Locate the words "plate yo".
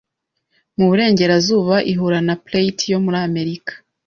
2.45-2.99